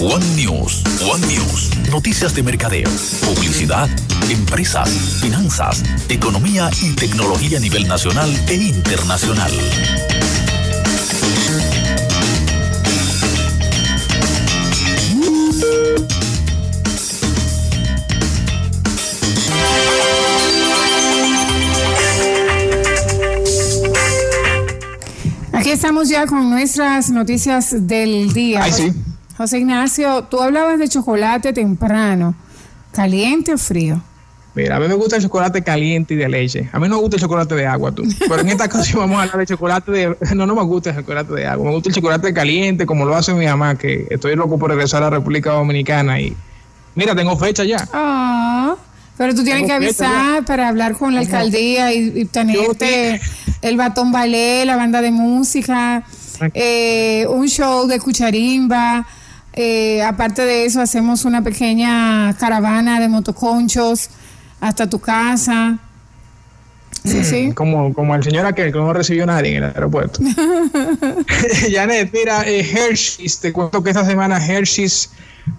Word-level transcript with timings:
One 0.00 0.24
News, 0.34 0.82
One 1.02 1.26
News, 1.26 1.68
noticias 1.90 2.34
de 2.34 2.42
mercadeo, 2.42 2.88
publicidad, 3.22 3.86
empresas, 4.30 4.88
finanzas, 5.20 5.82
economía 6.08 6.70
y 6.80 6.94
tecnología 6.94 7.58
a 7.58 7.60
nivel 7.60 7.86
nacional 7.86 8.34
e 8.48 8.54
internacional. 8.54 9.52
Aquí 25.52 25.70
estamos 25.70 26.08
ya 26.08 26.26
con 26.26 26.48
nuestras 26.48 27.10
noticias 27.10 27.86
del 27.86 28.32
día. 28.32 28.62
Ay, 28.62 28.72
sí. 28.72 28.92
José 29.40 29.58
Ignacio, 29.60 30.24
tú 30.24 30.38
hablabas 30.42 30.78
de 30.78 30.86
chocolate 30.86 31.54
temprano, 31.54 32.34
caliente 32.92 33.54
o 33.54 33.56
frío. 33.56 33.98
Mira, 34.54 34.76
a 34.76 34.80
mí 34.80 34.86
me 34.86 34.92
gusta 34.92 35.16
el 35.16 35.22
chocolate 35.22 35.62
caliente 35.62 36.12
y 36.12 36.18
de 36.18 36.28
leche. 36.28 36.68
A 36.74 36.78
mí 36.78 36.86
no 36.90 36.96
me 36.96 37.00
gusta 37.00 37.16
el 37.16 37.22
chocolate 37.22 37.54
de 37.54 37.66
agua, 37.66 37.90
tú. 37.90 38.02
Pero 38.18 38.38
en 38.40 38.50
esta 38.50 38.66
ocasión 38.66 38.98
vamos 39.00 39.16
a 39.16 39.22
hablar 39.22 39.38
de 39.38 39.46
chocolate 39.46 39.90
de... 39.92 40.16
No, 40.36 40.44
no 40.44 40.54
me 40.54 40.62
gusta 40.64 40.90
el 40.90 40.96
chocolate 40.96 41.32
de 41.32 41.46
agua. 41.46 41.64
Me 41.64 41.72
gusta 41.72 41.88
el 41.88 41.94
chocolate 41.94 42.34
caliente, 42.34 42.84
como 42.84 43.06
lo 43.06 43.16
hace 43.16 43.32
mi 43.32 43.46
mamá, 43.46 43.78
que 43.78 44.08
estoy 44.10 44.36
loco 44.36 44.58
por 44.58 44.68
regresar 44.68 45.02
a 45.02 45.06
la 45.06 45.10
República 45.16 45.52
Dominicana 45.52 46.20
y... 46.20 46.36
Mira, 46.94 47.16
tengo 47.16 47.34
fecha 47.38 47.64
ya. 47.64 47.88
Ah, 47.94 48.76
pero 49.16 49.34
tú 49.34 49.42
tienes 49.42 49.62
Tengo 49.62 49.68
que 49.80 49.86
avisar 49.86 50.44
para 50.44 50.68
hablar 50.68 50.98
con 50.98 51.14
la 51.14 51.20
alcaldía 51.22 51.94
y, 51.94 52.12
y 52.14 52.24
tenerte 52.26 52.74
te- 52.74 53.20
el 53.66 53.78
batón 53.78 54.12
ballet, 54.12 54.66
la 54.66 54.76
banda 54.76 55.00
de 55.00 55.10
música, 55.12 56.02
eh, 56.52 57.24
un 57.30 57.48
show 57.48 57.86
de 57.86 57.98
cucharimba. 58.00 59.06
Eh, 59.52 60.02
aparte 60.02 60.42
de 60.42 60.64
eso, 60.64 60.80
hacemos 60.80 61.24
una 61.24 61.42
pequeña 61.42 62.34
caravana 62.38 63.00
de 63.00 63.08
motoconchos 63.08 64.10
hasta 64.60 64.88
tu 64.88 64.98
casa. 64.98 65.78
Sí, 67.04 67.24
sí. 67.24 67.52
Como, 67.54 67.94
como 67.94 68.14
el 68.14 68.22
señor 68.22 68.44
aquel 68.44 68.72
que 68.72 68.78
no 68.78 68.92
recibió 68.92 69.24
nadie 69.24 69.56
en 69.56 69.64
el 69.64 69.70
aeropuerto. 69.70 70.20
Janet, 71.70 72.10
mira, 72.12 72.42
eh, 72.46 72.60
Hershey's, 72.60 73.40
te 73.40 73.52
cuento 73.52 73.82
que 73.82 73.90
esta 73.90 74.04
semana 74.04 74.44
Hershey's, 74.44 75.10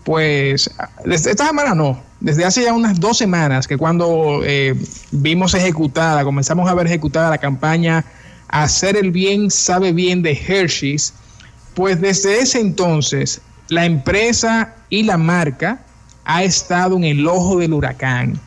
pues, 0.03 0.70
desde 1.03 1.31
esta 1.31 1.48
semana 1.48 1.73
no, 1.73 2.00
desde 2.20 2.45
hace 2.45 2.64
ya 2.64 2.73
unas 2.73 3.00
dos 3.00 3.17
semanas 3.17 3.67
que 3.67 3.78
cuando 3.78 4.42
eh, 4.44 4.76
vimos 5.11 5.55
ejecutada, 5.55 6.23
comenzamos 6.23 6.70
a 6.70 6.76
ver 6.76 6.86
ejecutada 6.86 7.30
la 7.31 7.39
campaña 7.39 8.05
Hacer 8.52 8.98
el 8.98 9.11
bien 9.11 9.50
sabe 9.50 9.94
bien 9.94 10.22
de 10.22 10.33
Hershey's, 10.33 11.14
pues 11.73 12.02
desde 12.02 12.42
ese 12.42 12.59
entonces 12.59 13.39
la 13.72 13.86
empresa 13.86 14.75
y 14.89 15.03
la 15.03 15.17
marca 15.17 15.81
ha 16.25 16.44
estado 16.44 16.97
en 16.97 17.05
el 17.05 17.25
ojo 17.25 17.58
del 17.58 17.73
huracán. 17.73 18.38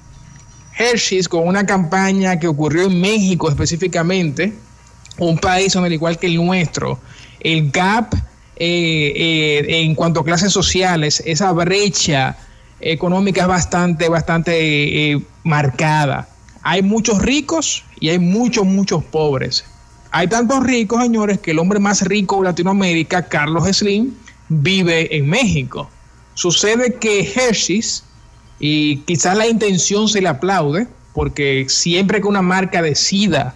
Hershey's 0.79 1.31
con 1.31 1.49
una 1.49 1.65
campaña 1.65 2.39
que 2.39 2.47
ocurrió 2.47 2.83
en 2.83 3.01
México 3.01 3.49
específicamente, 3.49 4.53
un 5.19 5.39
país 5.39 5.73
donde 5.73 5.87
al 5.87 5.93
igual 5.95 6.19
que 6.19 6.27
el 6.27 6.37
nuestro, 6.37 6.99
el 7.41 7.71
gap 7.71 8.15
eh, 8.57 9.13
eh, 9.17 9.65
en 9.81 9.95
cuanto 9.95 10.21
a 10.21 10.25
clases 10.25 10.53
sociales, 10.53 11.23
esa 11.25 11.53
brecha 11.53 12.37
económica 12.81 13.43
es 13.43 13.49
bastante, 13.49 14.11
bastante 14.11 15.13
eh, 15.13 15.23
marcada. 15.43 16.29
Hay 16.61 16.83
muchos 16.83 17.23
ricos 17.23 17.83
y 17.99 18.11
hay 18.11 18.19
muchos, 18.19 18.67
muchos 18.67 19.03
pobres. 19.05 19.65
Hay 20.11 20.29
tantos 20.29 20.63
ricos, 20.65 21.03
señores, 21.03 21.39
que 21.39 21.53
el 21.53 21.61
hombre 21.61 21.79
más 21.79 22.03
rico 22.03 22.37
de 22.41 22.45
Latinoamérica, 22.45 23.27
Carlos 23.27 23.67
Slim, 23.75 24.13
vive 24.63 25.17
en 25.17 25.29
México. 25.29 25.91
Sucede 26.35 26.95
que 26.95 27.21
Hershey's, 27.21 28.05
y 28.59 28.99
quizás 28.99 29.37
la 29.37 29.47
intención 29.47 30.09
se 30.09 30.21
le 30.21 30.29
aplaude, 30.29 30.87
porque 31.13 31.67
siempre 31.69 32.21
que 32.21 32.27
una 32.27 32.43
marca 32.43 32.83
decida 32.83 33.55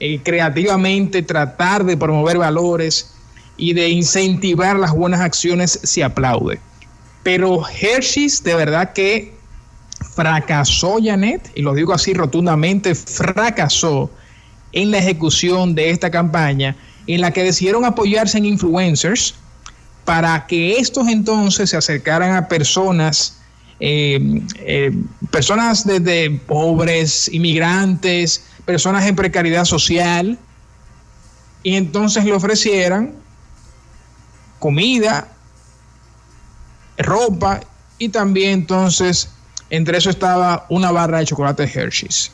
eh, 0.00 0.20
creativamente 0.22 1.22
tratar 1.22 1.84
de 1.84 1.96
promover 1.96 2.38
valores 2.38 3.14
y 3.56 3.72
de 3.72 3.88
incentivar 3.88 4.76
las 4.78 4.92
buenas 4.92 5.20
acciones, 5.20 5.78
se 5.82 6.02
aplaude. 6.02 6.58
Pero 7.22 7.62
Hershey's 7.66 8.42
de 8.42 8.54
verdad 8.54 8.92
que 8.92 9.34
fracasó, 10.14 10.98
Janet, 11.02 11.50
y 11.54 11.62
lo 11.62 11.74
digo 11.74 11.92
así 11.92 12.12
rotundamente, 12.12 12.94
fracasó 12.94 14.10
en 14.72 14.90
la 14.90 14.98
ejecución 14.98 15.74
de 15.74 15.90
esta 15.90 16.10
campaña 16.10 16.76
en 17.06 17.20
la 17.20 17.30
que 17.30 17.42
decidieron 17.42 17.84
apoyarse 17.84 18.38
en 18.38 18.46
influencers 18.46 19.34
para 20.04 20.46
que 20.46 20.78
estos 20.78 21.08
entonces 21.08 21.70
se 21.70 21.76
acercaran 21.76 22.34
a 22.34 22.48
personas, 22.48 23.38
eh, 23.80 24.42
eh, 24.56 24.92
personas 25.30 25.86
desde 25.86 26.30
pobres, 26.30 27.28
inmigrantes, 27.32 28.44
personas 28.64 29.06
en 29.06 29.16
precariedad 29.16 29.64
social, 29.64 30.38
y 31.62 31.76
entonces 31.76 32.24
le 32.24 32.32
ofrecieran 32.32 33.14
comida, 34.58 35.28
ropa 36.98 37.60
y 37.98 38.08
también 38.08 38.50
entonces 38.50 39.30
entre 39.70 39.98
eso 39.98 40.10
estaba 40.10 40.66
una 40.68 40.90
barra 40.90 41.18
de 41.18 41.26
chocolate 41.26 41.64
Hershey's. 41.64 42.30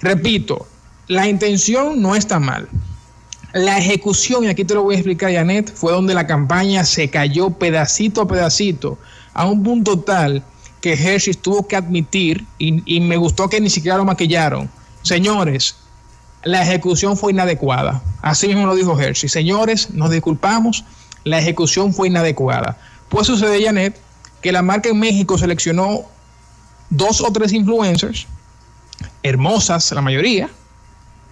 Repito, 0.00 0.66
la 1.06 1.28
intención 1.28 2.00
no 2.00 2.14
está 2.14 2.38
mal. 2.38 2.68
La 3.52 3.78
ejecución, 3.78 4.44
y 4.44 4.48
aquí 4.48 4.64
te 4.64 4.74
lo 4.74 4.82
voy 4.82 4.94
a 4.94 4.98
explicar, 4.98 5.32
Janet, 5.32 5.72
fue 5.74 5.92
donde 5.92 6.14
la 6.14 6.26
campaña 6.26 6.84
se 6.84 7.08
cayó 7.08 7.50
pedacito 7.50 8.22
a 8.22 8.28
pedacito, 8.28 8.98
a 9.32 9.46
un 9.46 9.62
punto 9.62 9.98
tal 9.98 10.42
que 10.80 10.92
Hershey's 10.92 11.38
tuvo 11.38 11.66
que 11.66 11.76
admitir, 11.76 12.44
y, 12.58 12.82
y 12.84 13.00
me 13.00 13.16
gustó 13.16 13.48
que 13.48 13.60
ni 13.60 13.70
siquiera 13.70 13.96
lo 13.96 14.04
maquillaron. 14.04 14.68
Señores, 15.02 15.76
la 16.44 16.62
ejecución 16.62 17.16
fue 17.16 17.32
inadecuada. 17.32 18.02
Así 18.22 18.48
mismo 18.48 18.66
lo 18.66 18.74
dijo 18.74 18.98
Hershey. 18.98 19.28
Señores, 19.28 19.90
nos 19.90 20.10
disculpamos, 20.10 20.84
la 21.24 21.38
ejecución 21.38 21.92
fue 21.92 22.08
inadecuada. 22.08 22.76
Pues 23.08 23.26
sucede, 23.26 23.64
Janet, 23.64 23.98
que 24.42 24.52
la 24.52 24.62
marca 24.62 24.88
en 24.88 24.98
México 24.98 25.38
seleccionó 25.38 26.02
dos 26.90 27.20
o 27.20 27.32
tres 27.32 27.52
influencers, 27.52 28.26
hermosas 29.22 29.90
la 29.92 30.00
mayoría, 30.00 30.48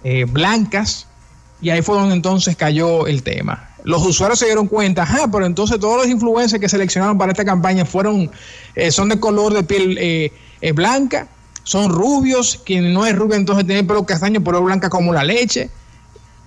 eh, 0.03 0.25
blancas, 0.25 1.06
y 1.61 1.69
ahí 1.69 1.81
fue 1.81 1.95
donde 1.95 2.15
entonces 2.15 2.55
cayó 2.55 3.07
el 3.07 3.23
tema. 3.23 3.69
Los 3.83 4.05
usuarios 4.05 4.39
se 4.39 4.45
dieron 4.45 4.67
cuenta, 4.67 5.03
ajá, 5.03 5.29
pero 5.31 5.45
entonces 5.45 5.79
todos 5.79 5.97
los 5.97 6.07
influencers 6.07 6.59
que 6.59 6.69
seleccionaron 6.69 7.17
para 7.17 7.31
esta 7.31 7.45
campaña 7.45 7.85
fueron, 7.85 8.29
eh, 8.75 8.91
son 8.91 9.09
de 9.09 9.19
color 9.19 9.53
de 9.53 9.63
piel 9.63 9.97
eh, 9.97 10.31
eh, 10.61 10.71
blanca, 10.73 11.27
son 11.63 11.89
rubios, 11.91 12.61
quien 12.65 12.93
no 12.93 13.05
es 13.05 13.15
rubio 13.15 13.35
entonces 13.35 13.65
tiene 13.65 13.83
pelo 13.83 14.05
castaño, 14.05 14.43
pero 14.43 14.61
blanca 14.61 14.89
como 14.89 15.13
la 15.13 15.23
leche. 15.23 15.69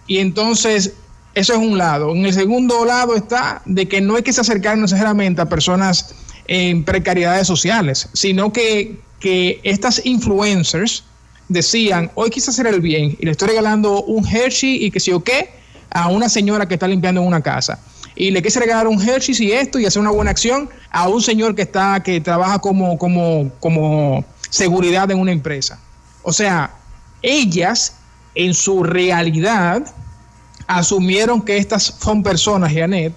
Y 0.06 0.18
entonces, 0.18 0.94
eso 1.34 1.52
es 1.52 1.58
un 1.58 1.78
lado. 1.78 2.14
En 2.14 2.26
el 2.26 2.32
segundo 2.32 2.84
lado 2.84 3.14
está 3.14 3.62
de 3.64 3.86
que 3.86 4.00
no 4.00 4.16
hay 4.16 4.22
que 4.22 4.32
se 4.32 4.40
acercar 4.40 4.76
necesariamente 4.76 5.40
a 5.40 5.48
personas 5.48 6.14
en 6.46 6.84
precariedades 6.84 7.46
sociales, 7.46 8.08
sino 8.12 8.52
que, 8.52 9.00
que 9.20 9.60
estas 9.62 10.04
influencers 10.04 11.04
decían, 11.50 12.10
hoy 12.14 12.30
quise 12.30 12.50
hacer 12.50 12.66
el 12.68 12.80
bien 12.80 13.16
y 13.18 13.24
le 13.26 13.32
estoy 13.32 13.48
regalando 13.48 14.02
un 14.04 14.26
Hershey 14.26 14.84
y 14.84 14.90
que 14.90 15.00
sí 15.00 15.12
o 15.12 15.22
qué 15.22 15.50
a 15.90 16.08
una 16.08 16.28
señora 16.28 16.66
que 16.66 16.74
está 16.74 16.86
limpiando 16.86 17.20
una 17.20 17.42
casa. 17.42 17.80
Y 18.14 18.30
le 18.30 18.40
quise 18.42 18.60
regalar 18.60 18.86
un 18.86 19.00
Hershey 19.00 19.34
y 19.40 19.52
esto 19.52 19.78
y 19.78 19.86
hacer 19.86 20.00
una 20.00 20.10
buena 20.10 20.30
acción 20.30 20.70
a 20.90 21.08
un 21.08 21.20
señor 21.20 21.54
que 21.54 21.62
está, 21.62 22.02
que 22.02 22.20
trabaja 22.20 22.60
como, 22.60 22.96
como, 22.98 23.50
como 23.58 24.24
seguridad 24.48 25.10
en 25.10 25.18
una 25.18 25.32
empresa. 25.32 25.80
O 26.22 26.32
sea, 26.32 26.70
ellas 27.22 27.94
en 28.34 28.54
su 28.54 28.84
realidad 28.84 29.92
asumieron 30.68 31.42
que 31.42 31.56
estas 31.56 31.82
son 31.82 32.22
personas, 32.22 32.72
Janet, 32.72 33.12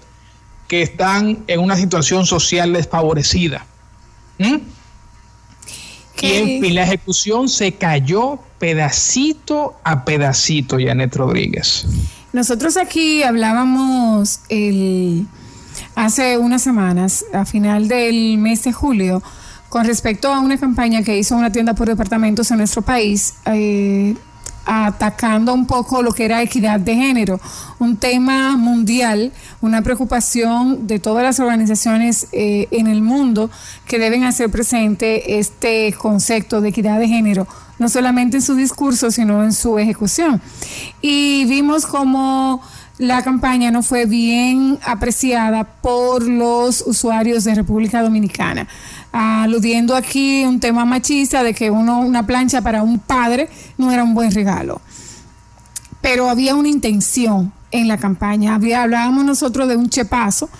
que 0.66 0.82
están 0.82 1.44
en 1.46 1.60
una 1.60 1.76
situación 1.76 2.26
social 2.26 2.72
desfavorecida. 2.72 3.64
¿Mm? 4.38 4.56
Y 6.20 6.66
en 6.66 6.74
la 6.74 6.84
ejecución 6.84 7.48
se 7.48 7.72
cayó 7.72 8.38
pedacito 8.58 9.74
a 9.84 10.04
pedacito, 10.04 10.78
Janet 10.78 11.14
Rodríguez. 11.16 11.86
Nosotros 12.32 12.76
aquí 12.76 13.22
hablábamos 13.22 14.40
el, 14.48 15.26
hace 15.94 16.38
unas 16.38 16.62
semanas, 16.62 17.24
a 17.32 17.44
final 17.44 17.88
del 17.88 18.38
mes 18.38 18.64
de 18.64 18.72
julio, 18.72 19.22
con 19.68 19.84
respecto 19.84 20.32
a 20.32 20.40
una 20.40 20.58
campaña 20.58 21.02
que 21.02 21.18
hizo 21.18 21.36
una 21.36 21.52
tienda 21.52 21.74
por 21.74 21.88
departamentos 21.88 22.50
en 22.50 22.58
nuestro 22.58 22.82
país, 22.82 23.34
eh, 23.46 24.14
atacando 24.64 25.52
un 25.52 25.66
poco 25.66 26.02
lo 26.02 26.12
que 26.12 26.24
era 26.24 26.42
equidad 26.42 26.80
de 26.80 26.94
género, 26.94 27.40
un 27.78 27.96
tema 27.96 28.56
mundial, 28.56 29.32
una 29.60 29.82
preocupación 29.82 30.86
de 30.86 30.98
todas 30.98 31.22
las 31.22 31.40
organizaciones 31.40 32.28
eh, 32.32 32.68
en 32.70 32.86
el 32.86 33.02
mundo 33.02 33.50
que 33.86 33.98
deben 33.98 34.24
hacer 34.24 34.50
presente 34.50 35.38
este 35.38 35.94
concepto 35.94 36.60
de 36.60 36.70
equidad 36.70 36.98
de 36.98 37.08
género, 37.08 37.46
no 37.78 37.88
solamente 37.88 38.38
en 38.38 38.42
su 38.42 38.54
discurso, 38.54 39.10
sino 39.10 39.44
en 39.44 39.52
su 39.52 39.78
ejecución. 39.78 40.40
Y 41.00 41.44
vimos 41.46 41.86
como 41.86 42.62
la 42.98 43.22
campaña 43.22 43.72
no 43.72 43.82
fue 43.82 44.06
bien 44.06 44.78
apreciada 44.84 45.64
por 45.64 46.22
los 46.22 46.84
usuarios 46.86 47.42
de 47.42 47.56
República 47.56 48.02
Dominicana. 48.02 48.68
Aludiendo 49.16 49.94
aquí 49.94 50.44
un 50.44 50.58
tema 50.58 50.84
machista 50.84 51.44
de 51.44 51.54
que 51.54 51.70
uno, 51.70 52.00
una 52.00 52.26
plancha 52.26 52.62
para 52.62 52.82
un 52.82 52.98
padre 52.98 53.48
no 53.78 53.92
era 53.92 54.02
un 54.02 54.12
buen 54.12 54.32
regalo. 54.32 54.80
Pero 56.00 56.28
había 56.28 56.56
una 56.56 56.68
intención 56.68 57.52
en 57.70 57.86
la 57.86 57.96
campaña. 57.96 58.56
Había, 58.56 58.82
hablábamos 58.82 59.24
nosotros 59.24 59.68
de 59.68 59.76
un 59.76 59.88
chepazo 59.88 60.50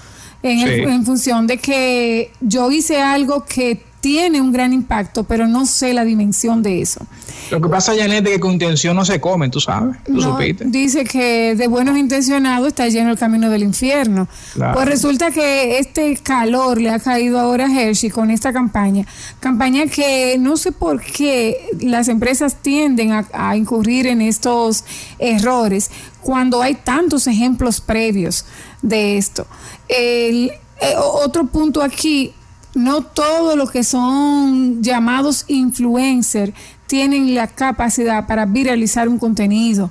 en, 0.41 0.69
en 0.89 1.05
función 1.05 1.49
de 1.49 1.59
que 1.59 2.31
yo 2.41 2.71
hice 2.71 3.03
algo 3.03 3.45
que 3.45 3.83
tiene 4.05 4.39
un 4.39 4.53
gran 4.53 4.75
impacto, 4.75 5.25
pero 5.25 5.47
no 5.47 5.65
sé 5.65 5.95
la 5.95 6.05
dimensión 6.05 6.63
de 6.63 6.83
eso. 6.83 7.07
Lo 7.51 7.59
que 7.59 7.71
pasa, 7.71 7.95
Janet, 7.97 8.27
es 8.27 8.33
que 8.35 8.39
con 8.39 8.53
intención 8.53 8.95
no 8.95 9.03
se 9.03 9.19
come, 9.19 9.49
tú 9.49 9.61
sabes, 9.61 9.97
tú 10.05 10.21
supiste. 10.21 10.67
Dice 10.67 11.05
que 11.05 11.55
de 11.55 11.69
buenos 11.69 11.97
intencionados 11.97 12.69
está 12.69 12.87
lleno 12.87 13.13
el 13.13 13.19
camino 13.19 13.49
del 13.49 13.63
infierno. 13.63 14.29
Pues 14.75 14.87
resulta 14.87 15.31
que 15.31 15.79
este 15.79 16.19
calor 16.19 16.83
le 16.83 16.91
ha 16.91 16.99
caído 16.99 17.41
ahora 17.41 17.65
a 17.65 17.73
Hershey 17.73 18.11
con 18.11 18.31
esta 18.31 18.53
campaña. 18.53 19.07
Campaña 19.41 19.87
que 19.87 20.37
no 20.39 20.59
sé 20.59 20.71
por 20.71 21.01
qué 21.01 21.71
las 21.81 22.09
empresas 22.09 22.57
tienden 22.57 23.11
a, 23.11 23.57
incurrir 23.57 24.07
en 24.07 24.21
estos 24.21 24.85
errores 25.19 25.91
cuando 26.21 26.61
hay 26.61 26.75
tantos 26.75 27.27
ejemplos 27.27 27.81
previos 27.81 28.45
de 28.83 29.17
esto. 29.17 29.47
El, 29.89 30.51
eh, 30.83 30.95
otro 30.99 31.47
punto 31.47 31.81
aquí 31.81 32.35
no 32.75 33.03
todos 33.03 33.57
los 33.57 33.71
que 33.71 33.85
son 33.85 34.83
llamados 34.83 35.45
influencers 35.49 36.53
tienen 36.87 37.35
la 37.35 37.47
capacidad 37.47 38.27
para 38.27 38.47
viralizar 38.47 39.09
un 39.09 39.19
contenido. 39.19 39.91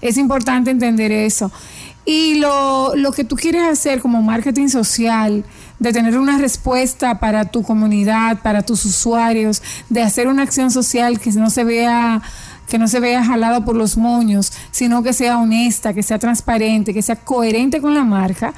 Es 0.00 0.16
importante 0.16 0.70
entender 0.70 1.12
eso. 1.12 1.52
Y 2.04 2.34
lo, 2.40 2.96
lo, 2.96 3.12
que 3.12 3.22
tú 3.22 3.36
quieres 3.36 3.62
hacer 3.62 4.00
como 4.00 4.22
marketing 4.22 4.68
social, 4.68 5.44
de 5.78 5.92
tener 5.92 6.18
una 6.18 6.36
respuesta 6.38 7.20
para 7.20 7.44
tu 7.44 7.62
comunidad, 7.62 8.40
para 8.42 8.62
tus 8.62 8.84
usuarios, 8.84 9.62
de 9.88 10.02
hacer 10.02 10.26
una 10.26 10.42
acción 10.42 10.72
social 10.72 11.20
que 11.20 11.30
no 11.32 11.50
se 11.50 11.62
vea 11.62 12.22
que 12.68 12.78
no 12.78 12.88
se 12.88 13.00
vea 13.00 13.22
jalada 13.22 13.66
por 13.66 13.76
los 13.76 13.98
moños, 13.98 14.50
sino 14.70 15.02
que 15.02 15.12
sea 15.12 15.36
honesta, 15.38 15.92
que 15.92 16.02
sea 16.02 16.18
transparente, 16.18 16.94
que 16.94 17.02
sea 17.02 17.16
coherente 17.16 17.82
con 17.82 17.94
la 17.94 18.02
marca, 18.02 18.54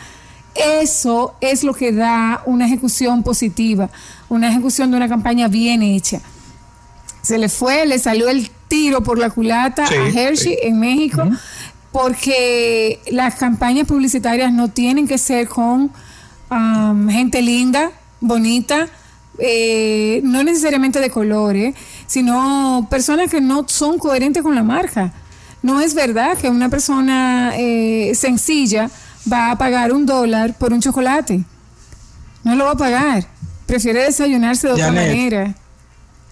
eso 0.55 1.35
es 1.41 1.65
lo 1.65 1.75
que 1.75 1.93
da 1.93 2.43
una 2.47 2.67
ejecución 2.67 3.23
positiva, 3.23 3.91
una 4.29 4.49
ejecución 4.49 4.91
de 4.91 4.97
una 4.97 5.09
campaña 5.09 5.49
bien 5.49 5.83
hecha. 5.83 6.21
Se 7.23 7.39
le 7.39 7.49
fue, 7.49 7.87
le 7.87 7.99
salió 7.99 8.29
el 8.29 8.51
tiro 8.69 9.03
por 9.03 9.19
la 9.19 9.31
culata 9.31 9.85
a 9.85 10.09
Hershey 10.09 10.59
en 10.63 10.79
México, 10.79 11.29
porque 11.91 13.01
las 13.11 13.35
campañas 13.37 13.87
publicitarias 13.87 14.53
no 14.53 14.69
tienen 14.69 15.09
que 15.09 15.19
ser 15.19 15.49
con 15.49 15.91
um, 16.51 17.09
gente 17.09 17.41
linda, 17.41 17.91
bonita, 18.21 18.89
eh, 19.39 20.21
no 20.23 20.45
necesariamente 20.45 21.01
de 21.01 21.11
colores, 21.11 21.75
sino 22.07 22.87
personas 22.91 23.31
que 23.31 23.41
no 23.41 23.67
son 23.69 23.99
coherentes 23.99 24.43
con 24.43 24.55
la 24.55 24.63
marca. 24.63 25.13
No 25.63 25.81
es 25.81 25.95
verdad 25.95 26.37
que 26.37 26.51
una 26.51 26.69
persona 26.69 27.53
eh, 27.57 28.13
sencilla 28.15 28.91
va 29.31 29.51
a 29.51 29.59
pagar 29.59 29.93
un 29.93 30.07
dólar 30.07 30.55
por 30.59 30.73
un 30.73 30.81
chocolate. 30.81 31.45
No 32.43 32.55
lo 32.57 32.65
va 32.65 32.73
a 32.73 32.77
pagar. 32.77 33.27
Prefiere 33.67 34.03
desayunarse 34.05 34.69
de 34.69 34.75
otra 34.75 34.93
manera. 34.93 35.55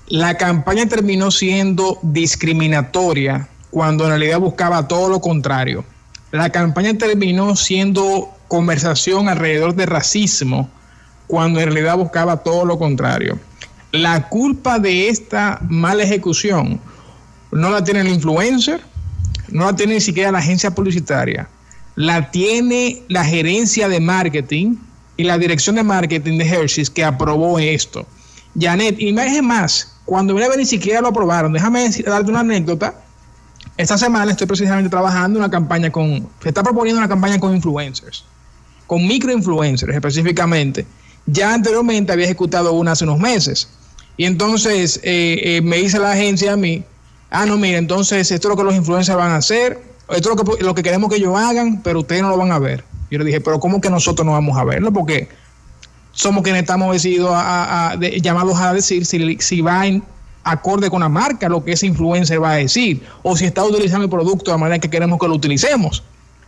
La 0.08 0.36
campaña 0.36 0.86
terminó 0.86 1.30
siendo 1.30 1.98
discriminatoria 2.02 3.48
cuando 3.70 4.04
en 4.04 4.10
realidad 4.10 4.38
buscaba 4.38 4.86
todo 4.86 5.08
lo 5.08 5.20
contrario. 5.20 5.84
La 6.30 6.50
campaña 6.50 6.96
terminó 6.98 7.56
siendo 7.56 8.30
conversación 8.48 9.28
alrededor 9.28 9.74
de 9.74 9.86
racismo 9.86 10.70
cuando 11.26 11.60
en 11.60 11.72
realidad 11.72 11.96
buscaba 11.96 12.42
todo 12.42 12.66
lo 12.66 12.78
contrario. 12.78 13.38
La 13.92 14.28
culpa 14.28 14.78
de 14.78 15.08
esta 15.08 15.58
mala 15.68 16.02
ejecución 16.02 16.80
no 17.50 17.70
la 17.70 17.82
tiene 17.84 18.00
el 18.00 18.08
influencer, 18.08 18.82
no 19.48 19.64
la 19.64 19.76
tiene 19.76 19.94
ni 19.94 20.00
siquiera 20.00 20.32
la 20.32 20.38
agencia 20.38 20.70
publicitaria, 20.70 21.48
la 21.94 22.30
tiene 22.30 23.02
la 23.08 23.24
gerencia 23.24 23.88
de 23.88 24.00
marketing 24.00 24.76
y 25.16 25.24
la 25.24 25.38
dirección 25.38 25.76
de 25.76 25.82
marketing 25.82 26.38
de 26.38 26.48
Hershey's 26.48 26.90
que 26.90 27.04
aprobó 27.04 27.58
esto. 27.58 28.06
Janet, 28.58 28.96
y 28.98 29.12
más, 29.12 29.92
cuando 30.04 30.34
ver 30.34 30.56
ni 30.56 30.66
siquiera 30.66 31.00
lo 31.00 31.08
aprobaron. 31.08 31.52
Déjame 31.52 31.88
darte 32.04 32.30
una 32.30 32.40
anécdota. 32.40 32.94
Esta 33.76 33.96
semana 33.96 34.32
estoy 34.32 34.46
precisamente 34.46 34.90
trabajando 34.90 35.38
una 35.38 35.50
campaña 35.50 35.90
con, 35.90 36.28
se 36.42 36.48
está 36.48 36.62
proponiendo 36.62 36.98
una 36.98 37.08
campaña 37.08 37.38
con 37.38 37.54
influencers, 37.54 38.24
con 38.86 39.06
microinfluencers 39.06 39.94
específicamente. 39.94 40.86
Ya 41.26 41.54
anteriormente 41.54 42.12
había 42.12 42.26
ejecutado 42.26 42.72
una 42.72 42.92
hace 42.92 43.04
unos 43.04 43.18
meses. 43.18 43.68
Y 44.16 44.24
entonces 44.24 45.00
eh, 45.02 45.40
eh, 45.42 45.60
me 45.62 45.78
dice 45.78 45.98
la 45.98 46.12
agencia 46.12 46.52
a 46.52 46.56
mí, 46.56 46.84
ah, 47.30 47.46
no, 47.46 47.56
mire, 47.56 47.78
entonces 47.78 48.30
esto 48.30 48.48
es 48.48 48.50
lo 48.50 48.56
que 48.56 48.64
los 48.64 48.74
influencers 48.74 49.16
van 49.16 49.30
a 49.30 49.36
hacer, 49.36 49.80
esto 50.10 50.32
es 50.58 50.62
lo 50.62 50.75
que, 50.75 50.82
queremos 50.82 51.10
que 51.10 51.16
ellos 51.16 51.37
hagan, 51.37 51.82
pero 51.82 52.00
ustedes 52.00 52.22
no 52.22 52.28
lo 52.28 52.37
van 52.37 52.52
a 52.52 52.58
ver. 52.58 52.84
Yo 53.10 53.19
le 53.19 53.25
dije, 53.25 53.40
pero 53.40 53.60
¿cómo 53.60 53.81
que 53.81 53.90
nosotros 53.90 54.25
no 54.25 54.32
vamos 54.32 54.56
a 54.56 54.64
verlo? 54.64 54.93
Porque 54.93 55.28
somos 56.12 56.43
quienes 56.43 56.62
estamos 56.62 56.93
decididos 56.93 57.31
a, 57.34 57.96
llamados 58.20 58.58
a 58.58 58.72
decir 58.72 59.06
si, 59.06 59.38
si 59.40 59.60
va 59.60 59.87
en 59.87 60.02
acorde 60.44 60.90
con 60.90 61.00
la 61.00 61.08
marca 61.08 61.49
lo 61.49 61.64
que 61.64 61.72
ese 61.72 61.87
influencer 61.87 62.43
va 62.43 62.52
a 62.52 62.56
decir, 62.56 63.02
o 63.22 63.37
si 63.37 63.44
está 63.44 63.64
utilizando 63.64 64.04
el 64.04 64.10
producto 64.10 64.50
de 64.50 64.52
la 64.52 64.58
manera 64.58 64.78
que 64.81 64.90
queremos 64.90 65.19
que 65.19 65.28
lo 65.28 65.34
utilicemos. 65.34 66.02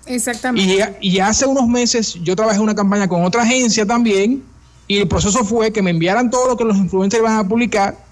Exactamente. 0.07 0.97
Y, 1.01 1.15
y 1.15 1.19
hace 1.21 1.47
unos 1.47 1.67
meses 1.67 2.15
yo 2.23 2.37
trabajé 2.37 2.61
una 2.61 2.75
campaña 2.75 3.09
con 3.09 3.25
otra 3.25 3.43
agencia 3.43 3.87
también, 3.87 4.43
y 4.87 4.99
el 4.99 5.09
proceso 5.09 5.45
fue 5.45 5.73
que 5.73 5.81
me 5.81 5.91
enviaran 5.91 6.31
todo 6.31 6.49
lo 6.49 6.57
que 6.57 6.65
los 6.65 6.77
influencers 6.77 7.23
van 7.23 7.39
a 7.39 7.49
publicar 7.49 8.04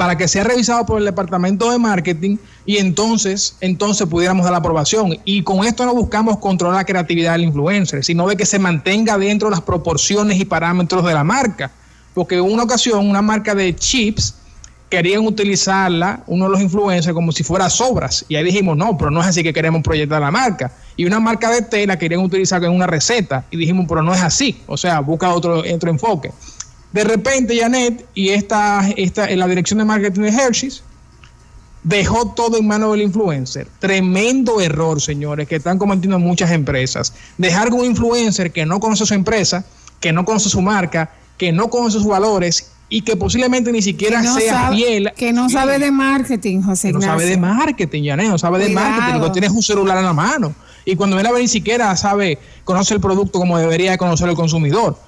para 0.00 0.16
que 0.16 0.28
sea 0.28 0.44
revisado 0.44 0.86
por 0.86 0.98
el 0.98 1.04
departamento 1.04 1.70
de 1.70 1.78
marketing 1.78 2.38
y 2.64 2.78
entonces, 2.78 3.58
entonces 3.60 4.08
pudiéramos 4.08 4.44
dar 4.44 4.52
la 4.52 4.56
aprobación. 4.56 5.18
Y 5.26 5.42
con 5.42 5.62
esto 5.62 5.84
no 5.84 5.94
buscamos 5.94 6.38
controlar 6.38 6.76
la 6.76 6.84
creatividad 6.86 7.32
del 7.32 7.42
influencer, 7.42 8.02
sino 8.02 8.26
de 8.26 8.34
que 8.34 8.46
se 8.46 8.58
mantenga 8.58 9.18
dentro 9.18 9.48
de 9.48 9.56
las 9.56 9.60
proporciones 9.60 10.40
y 10.40 10.46
parámetros 10.46 11.04
de 11.04 11.12
la 11.12 11.22
marca. 11.22 11.70
Porque 12.14 12.36
en 12.36 12.44
una 12.44 12.62
ocasión, 12.62 13.10
una 13.10 13.20
marca 13.20 13.54
de 13.54 13.76
chips 13.76 14.36
querían 14.88 15.26
utilizarla, 15.26 16.22
uno 16.26 16.46
de 16.46 16.50
los 16.52 16.62
influencers, 16.62 17.12
como 17.12 17.30
si 17.30 17.42
fuera 17.42 17.68
sobras. 17.68 18.24
Y 18.26 18.36
ahí 18.36 18.44
dijimos, 18.44 18.78
no, 18.78 18.96
pero 18.96 19.10
no 19.10 19.20
es 19.20 19.26
así 19.26 19.42
que 19.42 19.52
queremos 19.52 19.82
proyectar 19.82 20.18
la 20.18 20.30
marca. 20.30 20.72
Y 20.96 21.04
una 21.04 21.20
marca 21.20 21.50
de 21.50 21.60
té 21.60 21.86
la 21.86 21.98
querían 21.98 22.22
utilizar 22.22 22.64
en 22.64 22.72
una 22.72 22.86
receta. 22.86 23.44
Y 23.50 23.58
dijimos, 23.58 23.84
pero 23.86 24.02
no 24.02 24.14
es 24.14 24.22
así. 24.22 24.62
O 24.66 24.78
sea, 24.78 25.00
busca 25.00 25.34
otro, 25.34 25.58
otro 25.58 25.90
enfoque. 25.90 26.32
De 26.92 27.04
repente, 27.04 27.58
Janet 27.58 28.04
y 28.14 28.30
esta, 28.30 28.88
esta, 28.96 29.28
en 29.30 29.38
la 29.38 29.46
dirección 29.46 29.78
de 29.78 29.84
marketing 29.84 30.22
de 30.22 30.28
Hershey's 30.30 30.82
dejó 31.82 32.32
todo 32.32 32.58
en 32.58 32.66
manos 32.66 32.92
del 32.92 33.02
influencer. 33.02 33.68
Tremendo 33.78 34.60
error, 34.60 35.00
señores, 35.00 35.48
que 35.48 35.56
están 35.56 35.78
cometiendo 35.78 36.18
muchas 36.18 36.50
empresas. 36.50 37.12
Dejar 37.38 37.70
con 37.70 37.80
un 37.80 37.86
influencer 37.86 38.52
que 38.52 38.66
no 38.66 38.80
conoce 38.80 39.06
su 39.06 39.14
empresa, 39.14 39.64
que 39.98 40.12
no 40.12 40.24
conoce 40.24 40.48
su 40.48 40.60
marca, 40.60 41.10
que 41.38 41.52
no 41.52 41.70
conoce 41.70 41.98
sus 41.98 42.06
valores 42.06 42.72
y 42.88 43.02
que 43.02 43.16
posiblemente 43.16 43.72
ni 43.72 43.80
siquiera 43.80 44.22
sea 44.22 44.70
fiel. 44.72 45.12
Que 45.16 45.32
no 45.32 45.48
sabe 45.48 45.78
de 45.78 45.90
marketing, 45.90 46.60
José. 46.60 46.92
no 46.92 47.00
sabe 47.00 47.24
de 47.24 47.36
marketing, 47.36 48.04
Janet, 48.04 48.28
no 48.28 48.38
sabe 48.38 48.58
de 48.58 48.70
marketing, 48.70 49.10
cuando 49.12 49.32
tienes 49.32 49.50
un 49.50 49.62
celular 49.62 49.96
en 49.98 50.04
la 50.04 50.12
mano. 50.12 50.54
Y 50.84 50.96
cuando 50.96 51.16
viene 51.16 51.28
a 51.28 51.32
ver 51.32 51.42
ni 51.42 51.48
siquiera 51.48 51.94
sabe, 51.96 52.38
conoce 52.64 52.94
el 52.94 53.00
producto 53.00 53.38
como 53.38 53.58
debería 53.58 53.96
conocer 53.96 54.28
el 54.28 54.34
consumidor. 54.34 54.98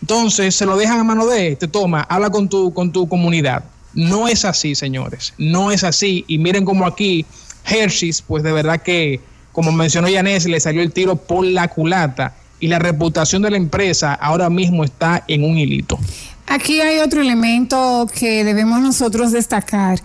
Entonces 0.00 0.54
se 0.54 0.66
lo 0.66 0.76
dejan 0.76 1.00
a 1.00 1.04
mano 1.04 1.26
de, 1.26 1.56
te 1.56 1.68
toma, 1.68 2.02
habla 2.02 2.30
con 2.30 2.48
tu, 2.48 2.72
con 2.72 2.92
tu 2.92 3.08
comunidad. 3.08 3.64
No 3.92 4.28
es 4.28 4.44
así, 4.44 4.74
señores, 4.74 5.34
no 5.36 5.70
es 5.70 5.84
así. 5.84 6.24
Y 6.28 6.38
miren 6.38 6.64
como 6.64 6.86
aquí 6.86 7.26
Hershey's, 7.64 8.22
pues 8.22 8.42
de 8.42 8.52
verdad 8.52 8.82
que, 8.82 9.20
como 9.52 9.72
mencionó 9.72 10.08
Yanés, 10.08 10.46
le 10.46 10.60
salió 10.60 10.82
el 10.82 10.92
tiro 10.92 11.16
por 11.16 11.44
la 11.44 11.68
culata 11.68 12.34
y 12.60 12.68
la 12.68 12.78
reputación 12.78 13.42
de 13.42 13.50
la 13.50 13.56
empresa 13.56 14.14
ahora 14.14 14.48
mismo 14.48 14.84
está 14.84 15.24
en 15.26 15.44
un 15.44 15.58
hilito. 15.58 15.98
Aquí 16.46 16.80
hay 16.80 16.98
otro 16.98 17.20
elemento 17.20 18.08
que 18.12 18.42
debemos 18.42 18.80
nosotros 18.80 19.30
destacar. 19.30 20.00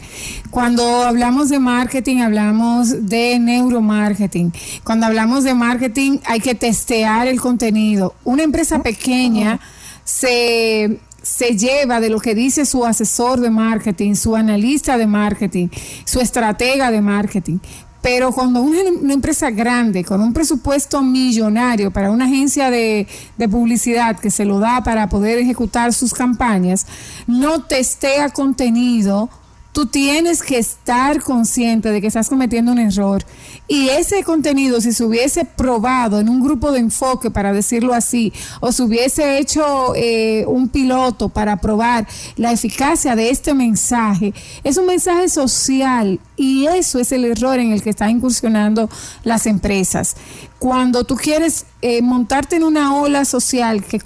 Cuando 0.51 1.01
hablamos 1.01 1.49
de 1.49 1.57
marketing, 1.57 2.17
hablamos 2.17 3.07
de 3.09 3.39
neuromarketing. 3.39 4.53
Cuando 4.83 5.07
hablamos 5.07 5.43
de 5.43 5.55
marketing, 5.55 6.19
hay 6.23 6.39
que 6.39 6.53
testear 6.53 7.27
el 7.27 7.41
contenido. 7.41 8.13
Una 8.23 8.43
empresa 8.43 8.83
pequeña 8.83 9.59
se, 10.05 10.99
se 11.21 11.57
lleva 11.57 11.99
de 11.99 12.09
lo 12.09 12.21
que 12.21 12.33
dice 12.33 12.65
su 12.65 12.85
asesor 12.85 13.41
de 13.41 13.49
marketing, 13.49 14.15
su 14.15 14.35
analista 14.35 14.97
de 14.97 15.07
marketing, 15.07 15.67
su 16.05 16.21
estratega 16.21 16.91
de 16.91 17.01
marketing. 17.01 17.57
Pero 18.01 18.31
cuando 18.31 18.61
una, 18.61 19.13
empresa 19.13 19.49
grande, 19.49 20.03
con 20.03 20.21
un 20.21 20.31
presupuesto 20.31 21.01
millonario 21.01 21.89
para 21.89 22.11
una 22.11 22.25
agencia 22.25 22.69
de, 22.69 23.07
de, 23.35 23.49
publicidad 23.49 24.19
que 24.19 24.29
se 24.29 24.45
lo 24.45 24.59
da 24.59 24.83
para 24.83 25.09
poder 25.09 25.39
ejecutar 25.39 25.91
sus 25.91 26.13
campañas, 26.13 26.85
no 27.25 27.63
testea 27.63 28.29
contenido 28.29 29.27
tú 29.75 29.87
tienes 29.87 30.41
que 30.41 30.57
estar 30.57 31.21
consciente 31.21 31.91
de 31.91 31.99
que 31.99 32.07
estás 32.07 32.29
cometiendo 32.29 32.71
un 32.71 32.79
error. 32.79 33.25
Y 33.67 33.89
ese 33.89 34.23
contenido, 34.23 34.79
si 34.79 34.93
se 34.93 35.03
hubiese 35.03 35.43
probado 35.43 36.21
en 36.21 36.29
un 36.29 36.41
grupo 36.41 36.71
de 36.71 36.79
enfoque, 36.79 37.29
para 37.29 37.51
decirlo 37.51 37.93
así, 37.93 38.31
o 38.61 38.71
se 38.71 38.83
hubiese 38.83 39.37
hecho 39.37 39.93
eh, 39.93 40.45
un 40.47 40.69
piloto 40.69 41.27
para 41.27 41.57
probar 41.57 42.07
la 42.37 42.53
eficacia 42.53 43.17
de 43.17 43.29
este 43.29 43.53
mensaje, 43.53 44.33
es 44.63 44.77
un 44.77 44.85
mensaje 44.85 45.27
social 45.27 46.21
y 46.37 46.67
eso 46.67 46.97
es 46.97 47.11
el 47.11 47.25
error 47.25 47.59
en 47.59 47.73
el 47.73 47.83
que 47.83 47.89
están 47.89 48.11
incursionando 48.11 48.89
las 49.25 49.45
empresas. 49.45 50.15
Cuando 50.57 51.03
tú 51.03 51.17
quieres 51.17 51.65
eh, 51.81 52.01
montarte 52.01 52.55
en 52.55 52.63
una 52.63 52.95
ola 52.95 53.25
social 53.25 53.83
que 53.83 53.99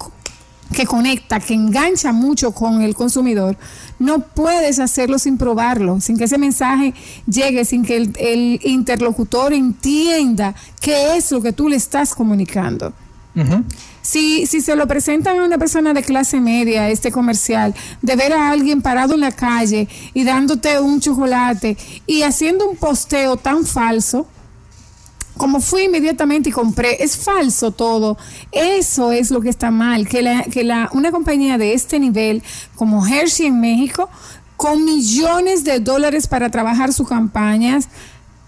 que 0.74 0.86
conecta, 0.86 1.40
que 1.40 1.54
engancha 1.54 2.12
mucho 2.12 2.52
con 2.52 2.82
el 2.82 2.96
consumidor, 2.96 3.58
no 3.98 4.20
puedes 4.20 4.80
hacerlo 4.80 5.20
sin 5.20 5.38
probarlo, 5.38 6.00
sin 6.00 6.18
que 6.18 6.26
ese 6.26 6.38
mensaje 6.38 6.94
llegue, 7.28 7.66
sin 7.66 7.84
que 7.84 7.98
el, 7.98 8.60
interlocutor 8.64 9.54
entienda 9.54 10.56
qué 10.80 11.18
es 11.18 11.32
lo 11.32 11.42
que 11.42 11.54
tú 11.54 11.70
le 11.70 11.76
estás 11.76 12.14
comunicando. 12.14 12.94
Si, 14.02 14.48
si 14.48 14.60
se 14.60 14.76
lo 14.76 14.86
presentan 14.86 15.40
a 15.40 15.46
una 15.46 15.58
persona 15.58 15.94
de 15.94 16.04
clase 16.04 16.42
media, 16.42 16.90
este 16.90 17.10
comercial, 17.10 17.74
de 18.02 18.16
ver 18.18 18.34
a 18.34 18.50
alguien 18.50 18.82
parado 18.82 19.14
en 19.14 19.22
la 19.22 19.32
calle 19.32 19.88
y 20.14 20.26
dándote 20.26 20.80
un 20.80 21.00
chocolate 21.00 21.78
y 22.06 22.24
haciendo 22.24 22.68
un 22.70 22.76
posteo 22.76 23.38
tan 23.38 23.66
falso, 23.66 24.28
como 25.40 25.62
fui 25.62 25.84
inmediatamente 25.84 26.50
y 26.50 26.52
compré, 26.52 27.02
es 27.02 27.16
falso 27.16 27.72
todo. 27.72 28.18
Eso 28.52 29.14
es 29.14 29.32
lo 29.32 29.40
que 29.40 29.48
está 29.48 29.72
mal, 29.72 30.06
que, 30.06 30.22
la, 30.22 30.44
que 30.44 30.66
la, 30.66 30.90
una 30.92 31.12
compañía 31.12 31.58
de 31.58 31.74
este 31.74 31.98
nivel, 31.98 32.44
como 32.76 33.08
Hershey 33.08 33.46
en 33.46 33.62
México, 33.62 34.10
con 34.58 34.84
millones 34.84 35.64
de 35.64 35.80
dólares 35.80 36.28
para 36.28 36.52
trabajar 36.52 36.92
sus 36.92 37.08
campañas, 37.08 37.88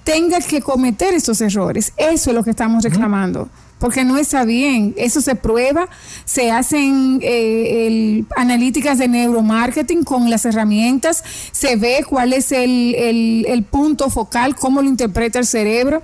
tenga 0.03 0.41
que 0.41 0.61
cometer 0.61 1.13
estos 1.13 1.39
errores. 1.39 1.93
Eso 1.95 2.31
es 2.31 2.35
lo 2.35 2.43
que 2.43 2.49
estamos 2.49 2.83
reclamando. 2.83 3.47
Porque 3.79 4.03
no 4.03 4.17
está 4.17 4.43
bien, 4.43 4.93
eso 4.97 5.21
se 5.21 5.35
prueba, 5.35 5.87
se 6.25 6.51
hacen 6.51 7.19
eh, 7.23 8.25
analíticas 8.35 8.97
de 8.97 9.07
neuromarketing 9.07 10.03
con 10.03 10.29
las 10.29 10.43
herramientas, 10.43 11.23
se 11.53 11.77
ve 11.77 12.03
cuál 12.07 12.33
es 12.33 12.51
el, 12.51 12.93
el, 12.95 13.45
el 13.47 13.63
punto 13.63 14.09
focal, 14.09 14.57
cómo 14.57 14.81
lo 14.81 14.89
interpreta 14.89 15.39
el 15.39 15.47
cerebro 15.47 16.03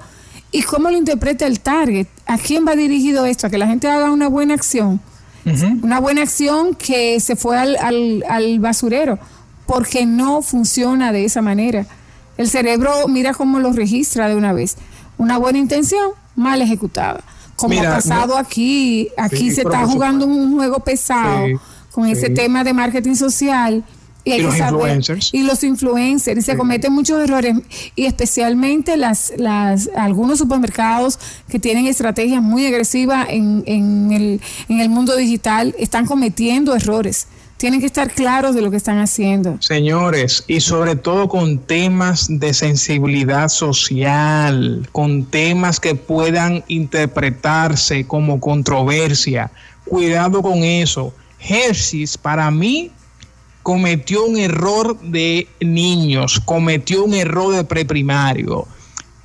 ¿Y 0.52 0.62
cómo 0.64 0.90
lo 0.90 0.98
interpreta 0.98 1.46
el 1.46 1.60
target? 1.60 2.08
¿A 2.26 2.38
quién 2.38 2.66
va 2.68 2.76
dirigido 2.76 3.26
esto? 3.26 3.48
A 3.48 3.50
que 3.50 3.58
la 3.58 3.68
gente 3.68 3.88
haga 3.88 4.12
una 4.12 4.28
buena 4.28 4.54
acción. 4.54 5.00
Una 5.82 6.02
buena 6.02 6.24
acción 6.24 6.76
que 6.76 7.22
se 7.22 7.38
fue 7.38 7.58
al, 7.58 7.78
al, 8.28 8.60
basurero, 8.60 9.18
porque 9.66 10.06
no 10.06 10.42
funciona 10.42 11.14
de 11.14 11.24
esa 11.24 11.42
manera. 11.42 11.86
El 12.38 12.50
cerebro 12.50 13.08
mira 13.08 13.34
cómo 13.34 13.60
lo 13.60 13.72
registra 13.72 14.28
de 14.28 14.36
una 14.36 14.52
vez. 14.52 14.76
Una 15.18 15.38
buena 15.38 15.58
intención, 15.58 16.12
mal 16.36 16.62
ejecutada. 16.62 17.24
Como 17.56 17.80
ha 17.80 17.84
pasado 17.84 18.38
aquí, 18.38 19.08
aquí 19.18 19.52
se 19.52 19.62
está 19.62 19.88
jugando 19.88 20.26
un 20.26 20.54
juego 20.54 20.82
pesado 20.82 21.48
con 21.92 22.08
ese 22.08 22.30
tema 22.30 22.66
de 22.66 22.74
marketing 22.74 23.16
social 23.16 23.86
y, 24.36 24.42
los 24.42 24.58
influencers. 24.58 25.30
Y 25.34 25.44
los 25.44 25.64
influencers. 25.64 26.40
Y 26.40 26.42
se 26.42 26.58
cometen 26.58 26.94
muchos 26.94 27.22
errores. 27.22 27.56
Y 27.96 28.06
especialmente 28.06 28.98
las, 28.98 29.34
las, 29.38 29.90
algunos 29.96 30.40
supermercados 30.40 31.20
que 31.50 31.60
tienen 31.60 31.88
estrategias 31.88 32.42
muy 32.42 32.66
agresivas 32.66 33.28
en, 33.30 33.64
en, 33.66 34.12
el, 34.12 34.42
en 34.70 34.80
el 34.80 34.90
mundo 34.90 35.16
digital 35.16 35.76
están 35.78 36.06
cometiendo 36.06 36.76
errores 36.76 37.28
tienen 37.58 37.80
que 37.80 37.88
estar 37.88 38.12
claros 38.12 38.54
de 38.54 38.62
lo 38.62 38.70
que 38.70 38.78
están 38.78 39.00
haciendo. 39.00 39.58
Señores, 39.62 40.44
y 40.48 40.62
sobre 40.62 40.96
todo 40.96 41.28
con 41.28 41.58
temas 41.58 42.28
de 42.30 42.54
sensibilidad 42.54 43.50
social, 43.50 44.88
con 44.92 45.26
temas 45.26 45.80
que 45.80 45.96
puedan 45.96 46.64
interpretarse 46.68 48.06
como 48.06 48.40
controversia. 48.40 49.50
Cuidado 49.86 50.44
con 50.44 50.64
eso. 50.64 51.12
Hershey's 51.40 52.16
para 52.16 52.52
mí 52.52 52.92
cometió 53.68 54.24
un 54.24 54.38
error 54.38 54.98
de 55.02 55.46
niños, 55.60 56.40
cometió 56.46 57.04
un 57.04 57.14
error 57.14 57.54
de 57.54 57.66
preprimario. 57.66 58.66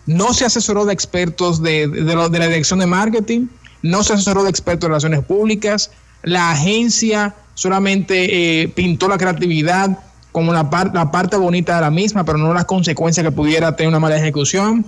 No 0.07 0.35
se 0.35 0.45
asesoró 0.45 0.85
de 0.85 0.93
expertos 0.93 1.63
de, 1.63 1.87
la 1.87 2.29
dirección 2.29 2.81
de 2.81 2.87
marketing, 2.87 3.47
no 3.83 4.03
se 4.03 4.15
asesoró 4.15 4.43
de 4.43 4.51
expertos 4.51 4.81
de 4.81 4.89
relaciones 4.89 5.25
públicas, 5.25 5.93
la 6.25 6.51
agencia 6.51 7.37
solamente 7.55 8.63
eh, 8.63 8.67
pintó 8.67 9.07
la 9.07 9.17
creatividad 9.17 9.97
como 10.33 10.53
la, 10.53 10.69
parte 10.69 11.37
bonita 11.37 11.77
de 11.77 11.83
la 11.83 11.93
misma, 11.93 12.25
pero 12.25 12.37
no 12.37 12.53
las 12.53 12.65
consecuencias 12.65 13.25
que 13.25 13.31
pudiera 13.31 13.77
tener 13.77 13.91
una 13.91 14.01
mala 14.01 14.17
ejecución. 14.17 14.85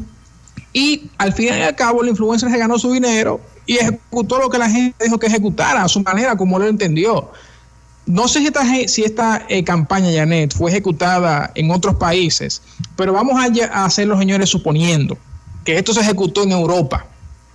Y 0.73 1.13
al 1.17 1.33
fin 1.33 1.51
y 1.57 1.63
al 1.63 1.77
cabo, 1.77 2.03
el 2.03 2.09
influencer 2.09 2.51
se 2.51 2.59
ganó 2.59 2.77
su 2.77 2.91
dinero 2.91 3.41
y 3.67 3.77
ejecutó 3.77 4.41
lo 4.41 4.51
que 4.51 4.59
la 4.59 4.69
gente 4.69 5.05
dijo 5.05 5.21
que 5.21 5.29
ejecutara 5.29 5.85
a 5.85 5.89
su 5.89 6.03
manera, 6.03 6.37
como 6.37 6.59
lo 6.59 6.67
entendió. 6.67 7.31
No 8.07 8.29
sé 8.29 8.41
si 8.87 9.03
esta, 9.03 9.47
eh, 9.49 9.65
campaña, 9.65 10.13
Janet, 10.13 10.55
fue 10.55 10.71
ejecutada 10.71 11.51
en 11.55 11.71
otros 11.71 11.97
países, 11.97 12.61
pero 12.97 13.15
vamos 13.15 13.35
a, 13.41 13.85
hacerlo, 13.85 14.19
señores, 14.19 14.51
suponiendo 14.51 15.17
que 15.65 15.79
esto 15.79 15.95
se 15.95 16.01
ejecutó 16.01 16.43
en 16.43 16.53
Europa. 16.53 17.07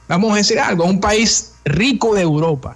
Vamos 0.07 0.33
a 0.33 0.37
decir 0.37 0.59
algo, 0.59 0.85
un 0.85 0.99
país 0.99 1.53
rico 1.65 2.15
de 2.15 2.23
Europa. 2.23 2.75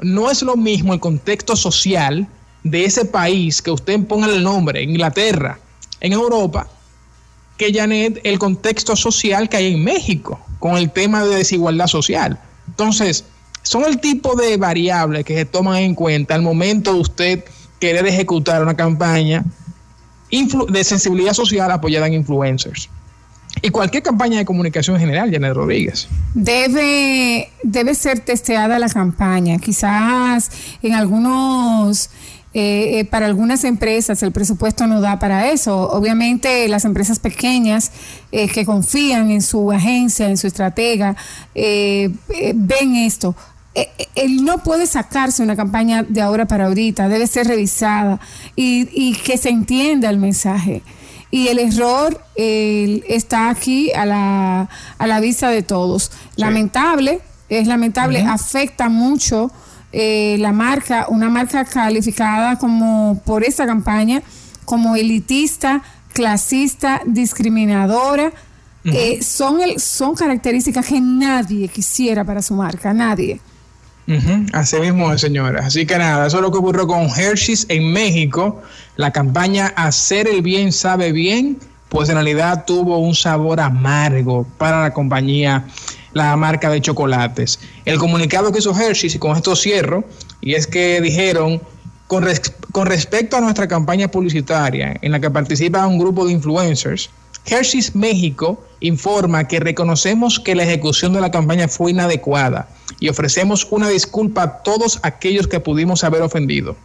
No 0.00 0.30
es 0.30 0.42
lo 0.42 0.56
mismo 0.56 0.92
el 0.92 1.00
contexto 1.00 1.56
social 1.56 2.28
de 2.62 2.84
ese 2.84 3.06
país 3.06 3.62
que 3.62 3.70
usted 3.70 4.04
ponga 4.06 4.26
el 4.26 4.42
nombre, 4.42 4.82
Inglaterra, 4.82 5.58
en 6.00 6.12
Europa, 6.12 6.68
que 7.56 7.72
Janet, 7.72 8.20
el 8.22 8.38
contexto 8.38 8.96
social 8.96 9.48
que 9.48 9.56
hay 9.56 9.72
en 9.72 9.82
México, 9.82 10.38
con 10.58 10.76
el 10.76 10.90
tema 10.90 11.24
de 11.24 11.36
desigualdad 11.36 11.86
social. 11.86 12.38
Entonces, 12.68 13.24
son 13.76 13.84
el 13.84 14.00
tipo 14.00 14.34
de 14.36 14.56
variables 14.56 15.24
que 15.24 15.34
se 15.34 15.44
toman 15.44 15.76
en 15.78 15.94
cuenta 15.94 16.34
al 16.34 16.42
momento 16.42 16.94
de 16.94 17.00
usted 17.00 17.44
querer 17.78 18.06
ejecutar 18.06 18.62
una 18.62 18.74
campaña 18.74 19.44
de 20.30 20.84
sensibilidad 20.84 21.34
social 21.34 21.70
apoyada 21.70 22.06
en 22.06 22.14
influencers. 22.14 22.88
Y 23.60 23.68
cualquier 23.70 24.02
campaña 24.02 24.38
de 24.38 24.44
comunicación 24.44 24.98
general, 24.98 25.30
Janet 25.30 25.54
Rodríguez. 25.54 26.08
Debe, 26.34 27.50
debe 27.62 27.94
ser 27.94 28.20
testeada 28.20 28.78
la 28.78 28.88
campaña. 28.88 29.58
Quizás 29.58 30.50
en 30.82 30.94
algunos 30.94 32.10
eh, 32.54 33.00
eh, 33.00 33.04
para 33.04 33.26
algunas 33.26 33.64
empresas 33.64 34.22
el 34.22 34.32
presupuesto 34.32 34.86
no 34.86 35.02
da 35.02 35.18
para 35.18 35.50
eso. 35.50 35.90
Obviamente 35.90 36.66
las 36.68 36.86
empresas 36.86 37.18
pequeñas 37.18 37.92
eh, 38.32 38.48
que 38.48 38.64
confían 38.64 39.30
en 39.30 39.42
su 39.42 39.70
agencia, 39.70 40.30
en 40.30 40.38
su 40.38 40.46
estratega, 40.46 41.16
ven 41.54 42.96
esto. 42.96 43.34
Eh, 43.76 43.90
eh, 43.98 44.08
él 44.14 44.42
no 44.42 44.62
puede 44.62 44.86
sacarse 44.86 45.42
una 45.42 45.54
campaña 45.54 46.02
de 46.02 46.22
ahora 46.22 46.46
para 46.46 46.64
ahorita, 46.64 47.08
debe 47.08 47.26
ser 47.26 47.46
revisada 47.46 48.18
y, 48.56 49.12
que 49.16 49.36
se 49.36 49.50
entienda 49.50 50.08
el 50.08 50.16
mensaje. 50.16 50.82
Y 51.30 51.48
el 51.48 51.58
error 51.58 52.18
está 52.36 53.50
aquí 53.50 53.92
a 53.92 54.06
la, 54.06 54.70
a 54.96 55.06
la 55.06 55.20
vista 55.20 55.50
de 55.50 55.62
todos. 55.62 56.10
Lamentable, 56.36 57.20
es 57.50 57.66
lamentable, 57.66 58.22
afecta 58.22 58.88
mucho 58.88 59.50
eh, 59.92 60.36
la 60.38 60.52
marca, 60.52 61.06
una 61.10 61.28
marca 61.28 61.66
calificada 61.66 62.56
como 62.56 63.20
por 63.26 63.44
esta 63.44 63.66
campaña 63.66 64.22
como 64.64 64.96
elitista, 64.96 65.82
clasista, 66.14 67.02
discriminadora. 67.04 68.32
son, 69.20 69.58
son 69.78 70.14
características 70.14 70.86
que 70.86 71.00
nadie 71.00 71.68
quisiera 71.68 72.24
para 72.24 72.40
su 72.40 72.54
marca, 72.54 72.94
nadie. 72.94 73.40
Así 74.52 74.78
mismo, 74.78 75.16
señora. 75.18 75.66
Así 75.66 75.84
que 75.84 75.98
nada, 75.98 76.26
eso 76.26 76.36
es 76.36 76.42
lo 76.42 76.52
que 76.52 76.58
ocurrió 76.58 76.86
con 76.86 77.08
Hershey's 77.08 77.66
en 77.68 77.92
México. 77.92 78.62
La 78.96 79.10
campaña 79.12 79.72
Hacer 79.76 80.28
el 80.28 80.42
bien 80.42 80.72
sabe 80.72 81.12
bien, 81.12 81.58
pues 81.88 82.08
en 82.08 82.14
realidad 82.14 82.64
tuvo 82.66 82.98
un 82.98 83.14
sabor 83.14 83.60
amargo 83.60 84.46
para 84.58 84.82
la 84.82 84.92
compañía, 84.92 85.64
la 86.12 86.36
marca 86.36 86.70
de 86.70 86.80
chocolates. 86.80 87.58
El 87.84 87.98
comunicado 87.98 88.52
que 88.52 88.60
hizo 88.60 88.74
Hershey's, 88.78 89.16
y 89.16 89.18
con 89.18 89.36
esto 89.36 89.56
cierro, 89.56 90.04
y 90.40 90.54
es 90.54 90.66
que 90.66 91.00
dijeron, 91.00 91.60
con, 92.06 92.24
con 92.70 92.86
respecto 92.86 93.36
a 93.36 93.40
nuestra 93.40 93.66
campaña 93.66 94.08
publicitaria, 94.08 94.96
en 95.02 95.12
la 95.12 95.18
que 95.18 95.30
participa 95.30 95.86
un 95.86 95.98
grupo 95.98 96.26
de 96.26 96.32
influencers, 96.32 97.10
Hershey's 97.48 97.94
México 97.94 98.62
informa 98.80 99.46
que 99.46 99.60
reconocemos 99.60 100.40
que 100.40 100.56
la 100.56 100.64
ejecución 100.64 101.12
de 101.12 101.20
la 101.20 101.30
campaña 101.30 101.68
fue 101.68 101.92
inadecuada 101.92 102.68
y 102.98 103.08
ofrecemos 103.08 103.66
una 103.70 103.88
disculpa 103.88 104.42
a 104.42 104.62
todos 104.62 104.98
aquellos 105.02 105.46
que 105.46 105.60
pudimos 105.60 106.02
haber 106.02 106.22
ofendido. 106.22 106.76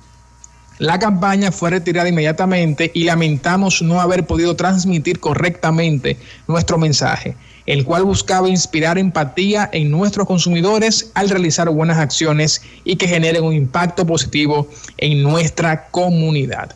La 0.77 0.99
campaña 0.99 1.51
fue 1.51 1.71
retirada 1.71 2.09
inmediatamente 2.09 2.91
y 2.93 3.03
lamentamos 3.03 3.81
no 3.81 4.01
haber 4.01 4.25
podido 4.25 4.55
transmitir 4.55 5.19
correctamente 5.19 6.17
nuestro 6.47 6.77
mensaje, 6.77 7.35
el 7.65 7.83
cual 7.85 8.03
buscaba 8.03 8.49
inspirar 8.49 8.97
empatía 8.97 9.69
en 9.73 9.91
nuestros 9.91 10.27
consumidores 10.27 11.11
al 11.13 11.29
realizar 11.29 11.69
buenas 11.69 11.97
acciones 11.97 12.63
y 12.83 12.95
que 12.95 13.07
generen 13.07 13.43
un 13.43 13.53
impacto 13.53 14.05
positivo 14.05 14.67
en 14.97 15.21
nuestra 15.21 15.87
comunidad. 15.89 16.75